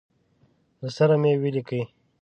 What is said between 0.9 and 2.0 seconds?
سره مي ولیکی.